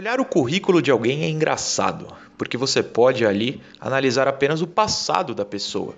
Olhar 0.00 0.18
o 0.18 0.24
currículo 0.24 0.80
de 0.80 0.90
alguém 0.90 1.24
é 1.24 1.28
engraçado, 1.28 2.06
porque 2.38 2.56
você 2.56 2.82
pode 2.82 3.26
ali 3.26 3.60
analisar 3.78 4.26
apenas 4.26 4.62
o 4.62 4.66
passado 4.66 5.34
da 5.34 5.44
pessoa. 5.44 5.94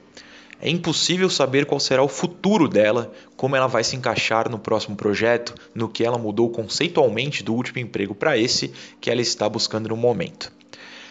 É 0.60 0.68
impossível 0.68 1.30
saber 1.30 1.66
qual 1.66 1.78
será 1.78 2.02
o 2.02 2.08
futuro 2.08 2.66
dela, 2.66 3.12
como 3.36 3.54
ela 3.54 3.68
vai 3.68 3.84
se 3.84 3.94
encaixar 3.94 4.50
no 4.50 4.58
próximo 4.58 4.96
projeto, 4.96 5.54
no 5.72 5.88
que 5.88 6.04
ela 6.04 6.18
mudou 6.18 6.50
conceitualmente 6.50 7.44
do 7.44 7.54
último 7.54 7.78
emprego 7.78 8.12
para 8.12 8.36
esse 8.36 8.72
que 9.00 9.08
ela 9.08 9.20
está 9.20 9.48
buscando 9.48 9.90
no 9.90 9.96
momento. 9.96 10.52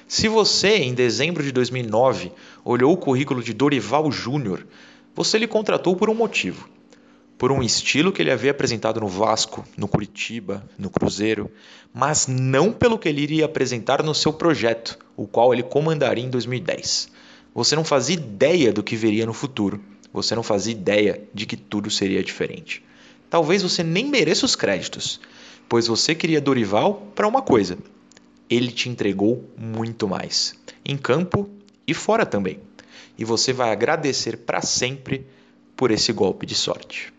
Se 0.06 0.28
você, 0.28 0.76
em 0.80 0.94
dezembro 0.94 1.42
de 1.42 1.54
2009, 1.54 2.30
olhou 2.66 2.92
o 2.92 2.98
currículo 2.98 3.42
de 3.42 3.54
Dorival 3.54 4.12
Júnior, 4.12 4.68
você 5.16 5.38
lhe 5.38 5.48
contratou 5.48 5.96
por 5.96 6.10
um 6.10 6.14
motivo 6.14 6.68
por 7.42 7.52
um 7.52 7.64
estilo 7.64 8.12
que 8.12 8.22
ele 8.22 8.30
havia 8.30 8.52
apresentado 8.52 9.00
no 9.00 9.08
Vasco, 9.08 9.66
no 9.76 9.88
Curitiba, 9.88 10.64
no 10.78 10.92
Cruzeiro, 10.92 11.50
mas 11.92 12.28
não 12.28 12.72
pelo 12.72 13.00
que 13.00 13.10
ele 13.10 13.24
iria 13.24 13.46
apresentar 13.46 14.04
no 14.04 14.14
seu 14.14 14.32
projeto, 14.32 14.96
o 15.18 15.26
qual 15.26 15.52
ele 15.52 15.64
comandaria 15.64 16.24
em 16.24 16.30
2010. 16.30 17.10
Você 17.56 17.76
não 17.76 17.84
fazia 17.84 18.14
ideia 18.14 18.72
do 18.72 18.84
que 18.84 18.96
veria 18.96 19.26
no 19.26 19.34
futuro. 19.34 19.82
Você 20.14 20.36
não 20.36 20.44
fazia 20.44 20.72
ideia 20.72 21.20
de 21.34 21.48
que 21.48 21.58
tudo 21.58 21.90
seria 21.90 22.24
diferente. 22.24 22.84
Talvez 23.28 23.64
você 23.64 23.82
nem 23.82 24.06
mereça 24.06 24.46
os 24.46 24.56
créditos, 24.56 25.20
pois 25.68 25.88
você 25.88 26.14
queria 26.14 26.40
Dorival 26.40 27.08
para 27.16 27.28
uma 27.28 27.42
coisa. 27.42 27.76
Ele 28.48 28.72
te 28.72 28.88
entregou 28.88 29.50
muito 29.58 30.08
mais, 30.08 30.54
em 30.86 30.96
campo 30.96 31.50
e 31.88 31.94
fora 31.96 32.24
também. 32.24 32.60
E 33.18 33.26
você 33.26 33.52
vai 33.52 33.72
agradecer 33.72 34.38
para 34.38 34.62
sempre 34.62 35.26
por 35.76 35.90
esse 35.90 36.14
golpe 36.14 36.46
de 36.46 36.54
sorte. 36.54 37.12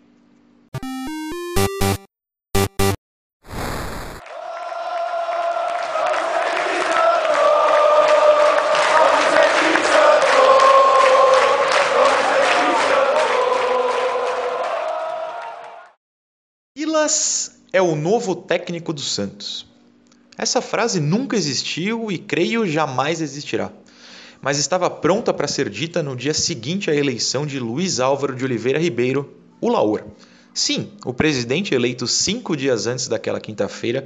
Silas 16.92 17.52
é 17.72 17.80
o 17.80 17.96
novo 17.96 18.36
técnico 18.36 18.92
do 18.92 19.00
Santos. 19.00 19.66
Essa 20.36 20.60
frase 20.60 21.00
nunca 21.00 21.34
existiu 21.34 22.12
e 22.12 22.18
creio 22.18 22.66
jamais 22.66 23.22
existirá, 23.22 23.72
mas 24.42 24.58
estava 24.58 24.90
pronta 24.90 25.32
para 25.32 25.48
ser 25.48 25.70
dita 25.70 26.02
no 26.02 26.14
dia 26.14 26.34
seguinte 26.34 26.90
à 26.90 26.94
eleição 26.94 27.46
de 27.46 27.58
Luiz 27.58 27.98
Álvaro 27.98 28.36
de 28.36 28.44
Oliveira 28.44 28.78
Ribeiro, 28.78 29.32
o 29.58 29.70
Laur. 29.70 30.04
Sim, 30.52 30.92
o 31.02 31.14
presidente 31.14 31.74
eleito 31.74 32.06
cinco 32.06 32.54
dias 32.54 32.86
antes 32.86 33.08
daquela 33.08 33.40
quinta-feira 33.40 34.04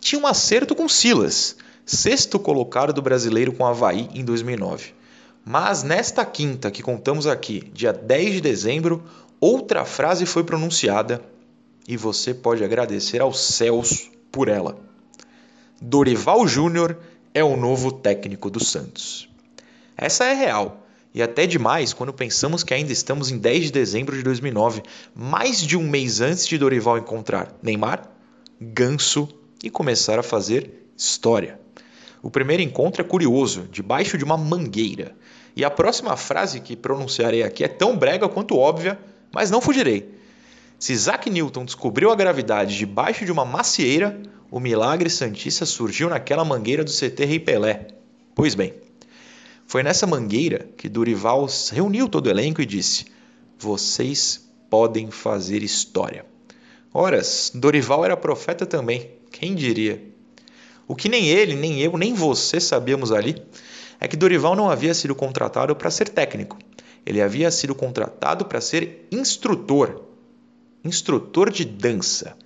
tinha 0.00 0.20
um 0.20 0.26
acerto 0.26 0.74
com 0.74 0.88
Silas, 0.88 1.54
sexto 1.84 2.40
colocado 2.40 2.92
do 2.92 3.00
brasileiro 3.00 3.52
com 3.52 3.64
Havaí 3.64 4.10
em 4.12 4.24
2009. 4.24 4.94
Mas 5.44 5.84
nesta 5.84 6.24
quinta 6.24 6.72
que 6.72 6.82
contamos 6.82 7.28
aqui, 7.28 7.70
dia 7.72 7.92
10 7.92 8.32
de 8.32 8.40
dezembro, 8.40 9.04
outra 9.40 9.84
frase 9.84 10.26
foi 10.26 10.42
pronunciada 10.42 11.22
e 11.88 11.96
você 11.96 12.34
pode 12.34 12.64
agradecer 12.64 13.20
aos 13.20 13.38
céus 13.38 14.10
por 14.32 14.48
ela. 14.48 14.78
Dorival 15.80 16.46
Júnior 16.48 16.98
é 17.32 17.44
o 17.44 17.56
novo 17.56 17.92
técnico 17.92 18.50
do 18.50 18.62
Santos. 18.62 19.28
Essa 19.96 20.24
é 20.24 20.34
real. 20.34 20.86
E 21.14 21.22
até 21.22 21.46
demais 21.46 21.92
quando 21.92 22.12
pensamos 22.12 22.62
que 22.62 22.74
ainda 22.74 22.92
estamos 22.92 23.30
em 23.30 23.38
10 23.38 23.66
de 23.66 23.72
dezembro 23.72 24.16
de 24.16 24.22
2009, 24.22 24.82
mais 25.14 25.60
de 25.60 25.76
um 25.76 25.88
mês 25.88 26.20
antes 26.20 26.46
de 26.46 26.58
Dorival 26.58 26.98
encontrar 26.98 27.54
Neymar, 27.62 28.10
Ganso 28.60 29.28
e 29.62 29.70
começar 29.70 30.18
a 30.18 30.22
fazer 30.22 30.90
história. 30.96 31.58
O 32.22 32.30
primeiro 32.30 32.62
encontro 32.62 33.02
é 33.02 33.04
curioso, 33.04 33.68
debaixo 33.70 34.18
de 34.18 34.24
uma 34.24 34.36
mangueira. 34.36 35.14
E 35.54 35.64
a 35.64 35.70
próxima 35.70 36.16
frase 36.16 36.60
que 36.60 36.76
pronunciarei 36.76 37.42
aqui 37.42 37.64
é 37.64 37.68
tão 37.68 37.96
brega 37.96 38.28
quanto 38.28 38.58
óbvia, 38.58 38.98
mas 39.32 39.50
não 39.50 39.60
fugirei. 39.60 40.14
Se 40.78 40.92
Isaac 40.92 41.30
Newton 41.30 41.64
descobriu 41.64 42.10
a 42.10 42.14
gravidade 42.14 42.76
debaixo 42.76 43.24
de 43.24 43.32
uma 43.32 43.46
macieira, 43.46 44.20
o 44.50 44.60
milagre 44.60 45.08
santista 45.08 45.64
surgiu 45.64 46.10
naquela 46.10 46.44
mangueira 46.44 46.84
do 46.84 46.90
CT 46.90 47.24
Rei 47.24 47.40
Pelé. 47.40 47.86
Pois 48.34 48.54
bem, 48.54 48.74
foi 49.66 49.82
nessa 49.82 50.06
mangueira 50.06 50.68
que 50.76 50.88
Dorival 50.88 51.46
reuniu 51.72 52.10
todo 52.10 52.26
o 52.26 52.30
elenco 52.30 52.60
e 52.60 52.66
disse: 52.66 53.06
Vocês 53.58 54.50
podem 54.68 55.10
fazer 55.10 55.62
história. 55.62 56.26
Horas, 56.92 57.50
Dorival 57.54 58.04
era 58.04 58.16
profeta 58.16 58.66
também, 58.66 59.10
quem 59.30 59.54
diria? 59.54 60.02
O 60.86 60.94
que 60.94 61.08
nem 61.08 61.26
ele, 61.26 61.54
nem 61.54 61.80
eu, 61.80 61.96
nem 61.96 62.12
você 62.12 62.60
sabíamos 62.60 63.12
ali 63.12 63.42
é 63.98 64.06
que 64.06 64.16
Dorival 64.16 64.54
não 64.54 64.70
havia 64.70 64.92
sido 64.92 65.14
contratado 65.14 65.74
para 65.74 65.90
ser 65.90 66.10
técnico. 66.10 66.58
Ele 67.04 67.22
havia 67.22 67.50
sido 67.50 67.74
contratado 67.74 68.44
para 68.44 68.60
ser 68.60 69.08
instrutor 69.10 70.04
instrutor 70.86 71.50
de 71.50 71.64
dança. 71.64 72.36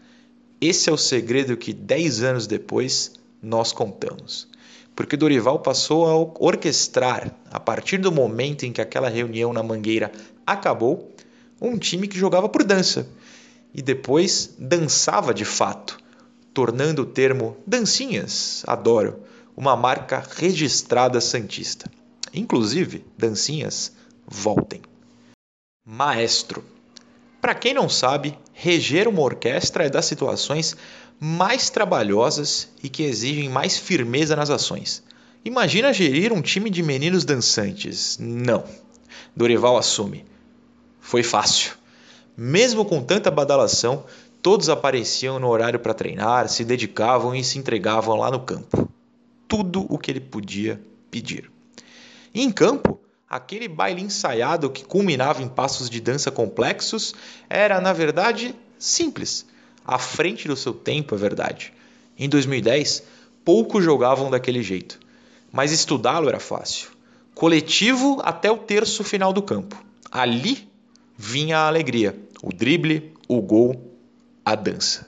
Esse 0.61 0.91
é 0.91 0.93
o 0.93 0.97
segredo 0.97 1.56
que 1.56 1.73
10 1.73 2.23
anos 2.23 2.47
depois 2.47 3.12
nós 3.43 3.73
contamos. 3.73 4.49
Porque 4.95 5.17
Dorival 5.17 5.61
passou 5.61 6.06
a 6.06 6.17
orquestrar, 6.45 7.34
a 7.51 7.61
partir 7.61 7.99
do 7.99 8.12
momento 8.12 8.65
em 8.65 8.73
que 8.73 8.81
aquela 8.81 9.09
reunião 9.09 9.53
na 9.53 9.62
Mangueira 9.62 10.12
acabou, 10.47 11.11
um 11.61 11.78
time 11.78 12.09
que 12.09 12.19
jogava 12.19 12.49
por 12.49 12.65
dança 12.65 13.09
e 13.73 13.81
depois 13.81 14.55
dançava 14.59 15.33
de 15.33 15.45
fato, 15.45 15.99
tornando 16.53 17.03
o 17.03 17.07
termo 17.07 17.57
dancinhas, 17.67 18.62
adoro, 18.67 19.21
uma 19.57 19.77
marca 19.77 20.22
registrada 20.37 21.21
santista. 21.21 21.91
Inclusive, 22.33 23.05
dancinhas, 23.17 23.93
voltem. 24.27 24.83
Maestro. 25.84 26.62
Para 27.41 27.55
quem 27.55 27.73
não 27.73 27.89
sabe, 27.89 28.39
reger 28.53 29.09
uma 29.09 29.23
orquestra 29.23 29.84
é 29.84 29.91
das 29.91 30.05
situações 30.05 30.77
mais 31.19 31.71
trabalhosas 31.71 32.69
e 32.83 32.89
que 32.89 33.03
exigem 33.03 33.49
mais 33.49 33.78
firmeza 33.78 34.37
nas 34.37 34.51
ações. 34.51 35.03
Imagina 35.45 35.93
gerir 35.93 36.33
um 36.33 36.43
time 36.43 36.69
de 36.69 36.83
meninos 36.83 37.25
dançantes. 37.25 38.19
Não. 38.21 38.65
Dorival 39.34 39.78
assume. 39.78 40.25
Foi 41.01 41.23
fácil. 41.23 41.73
Mesmo 42.37 42.84
com 42.84 43.03
tanta 43.03 43.31
badalação, 43.31 44.05
todos 44.43 44.69
apareciam 44.69 45.39
no 45.39 45.49
horário 45.49 45.81
para 45.81 45.95
treinar, 45.95 46.49
se 46.49 46.62
dedicavam 46.62 47.34
e 47.34 47.43
se 47.43 47.59
entregavam 47.59 48.17
lá 48.17 48.31
no 48.31 48.41
campo. 48.41 48.89
Tudo 49.49 49.87
o 49.89 49.99
que 49.99 50.11
ele 50.11 50.21
podia 50.21 50.81
pedir. 51.11 51.51
E 52.34 52.43
em 52.43 52.51
campo, 52.51 53.00
Aquele 53.30 53.68
baile 53.68 54.02
ensaiado 54.02 54.68
que 54.68 54.84
culminava 54.84 55.41
em 55.41 55.48
passos 55.48 55.88
de 55.88 56.00
dança 56.00 56.32
complexos 56.32 57.14
era, 57.48 57.80
na 57.80 57.92
verdade, 57.92 58.56
simples, 58.76 59.46
à 59.86 60.00
frente 60.00 60.48
do 60.48 60.56
seu 60.56 60.74
tempo, 60.74 61.14
é 61.14 61.18
verdade. 61.18 61.72
Em 62.18 62.28
2010, 62.28 63.04
poucos 63.44 63.84
jogavam 63.84 64.30
daquele 64.30 64.64
jeito, 64.64 64.98
mas 65.52 65.70
estudá-lo 65.70 66.28
era 66.28 66.41
fácil. 66.41 66.88
Coletivo 67.32 68.20
até 68.24 68.50
o 68.50 68.58
terço 68.58 69.04
final 69.04 69.32
do 69.32 69.42
campo. 69.42 69.80
Ali 70.10 70.68
vinha 71.16 71.58
a 71.58 71.68
alegria, 71.68 72.18
o 72.42 72.52
drible, 72.52 73.14
o 73.28 73.41
gol, 73.41 73.94
a 74.44 74.56
dança. 74.56 75.06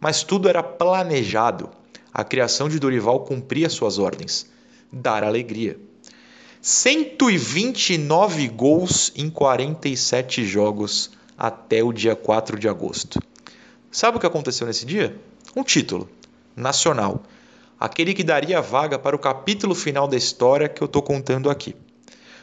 Mas 0.00 0.22
tudo 0.22 0.48
era 0.48 0.62
planejado. 0.62 1.68
A 2.14 2.24
criação 2.24 2.66
de 2.66 2.78
Dorival 2.78 3.26
cumpria 3.26 3.68
suas 3.68 3.98
ordens: 3.98 4.50
dar 4.90 5.22
alegria. 5.22 5.78
129 6.60 8.48
gols 8.48 9.12
em 9.14 9.30
47 9.30 10.44
jogos 10.44 11.10
até 11.36 11.84
o 11.84 11.92
dia 11.92 12.16
4 12.16 12.58
de 12.58 12.68
agosto. 12.68 13.20
Sabe 13.92 14.16
o 14.16 14.20
que 14.20 14.26
aconteceu 14.26 14.66
nesse 14.66 14.84
dia? 14.84 15.16
Um 15.54 15.62
título 15.62 16.08
nacional, 16.56 17.22
aquele 17.78 18.12
que 18.12 18.24
daria 18.24 18.60
vaga 18.60 18.98
para 18.98 19.14
o 19.14 19.20
capítulo 19.20 19.74
final 19.74 20.08
da 20.08 20.16
história 20.16 20.68
que 20.68 20.82
eu 20.82 20.86
estou 20.86 21.00
contando 21.00 21.48
aqui. 21.48 21.76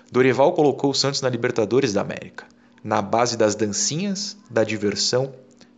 Dorival 0.10 0.54
colocou 0.54 0.92
o 0.92 0.96
Santos 0.96 1.22
na 1.22 1.28
Libertadores 1.28 1.92
da 1.92 2.02
América, 2.02 2.46
na 2.82 3.02
base 3.02 3.36
das 3.36 3.54
dancinhas, 3.54 4.38
da 4.50 4.64
diversão, 4.64 5.34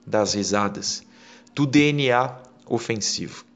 das 0.05 0.35
risadas, 0.35 1.01
do 1.55 1.65
DNA 1.65 2.37
ofensivo. 2.67 3.46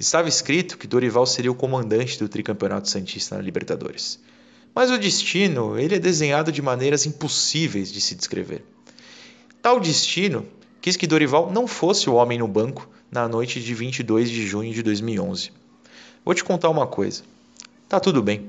Estava 0.00 0.30
escrito 0.30 0.78
que 0.78 0.86
Dorival 0.86 1.26
seria 1.26 1.52
o 1.52 1.54
comandante 1.54 2.18
do 2.18 2.26
tricampeonato 2.26 2.88
santista 2.88 3.36
na 3.36 3.42
Libertadores. 3.42 4.18
Mas 4.74 4.90
o 4.90 4.96
destino, 4.96 5.78
ele 5.78 5.96
é 5.96 5.98
desenhado 5.98 6.50
de 6.50 6.62
maneiras 6.62 7.04
impossíveis 7.04 7.92
de 7.92 8.00
se 8.00 8.14
descrever. 8.14 8.64
Tal 9.60 9.78
destino 9.78 10.46
quis 10.80 10.96
que 10.96 11.06
Dorival 11.06 11.52
não 11.52 11.66
fosse 11.66 12.08
o 12.08 12.14
homem 12.14 12.38
no 12.38 12.48
banco 12.48 12.88
na 13.12 13.28
noite 13.28 13.60
de 13.60 13.74
22 13.74 14.30
de 14.30 14.46
junho 14.46 14.72
de 14.72 14.82
2011. 14.82 15.52
Vou 16.24 16.34
te 16.34 16.44
contar 16.44 16.70
uma 16.70 16.86
coisa. 16.86 17.22
Tá 17.86 18.00
tudo 18.00 18.22
bem. 18.22 18.48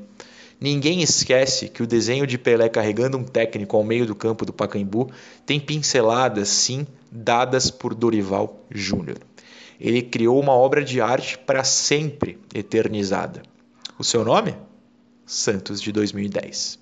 Ninguém 0.58 1.02
esquece 1.02 1.68
que 1.68 1.84
o 1.84 1.88
desenho 1.88 2.26
de 2.26 2.38
Pelé 2.38 2.70
carregando 2.70 3.18
um 3.18 3.26
técnico 3.26 3.76
ao 3.76 3.84
meio 3.84 4.06
do 4.06 4.16
campo 4.16 4.46
do 4.46 4.54
Pacaembu 4.54 5.12
tem 5.46 5.60
pinceladas, 5.60 6.48
sim, 6.48 6.88
dadas 7.12 7.70
por 7.70 7.94
Dorival 7.94 8.58
Júnior. 8.72 9.18
Ele 9.82 10.02
criou 10.04 10.40
uma 10.40 10.54
obra 10.54 10.84
de 10.84 11.02
arte 11.02 11.38
para 11.38 11.64
sempre 11.64 12.40
eternizada. 12.54 13.42
O 13.98 14.04
seu 14.04 14.24
nome? 14.24 14.56
Santos 15.26 15.82
de 15.82 15.92
2010. 15.92 16.81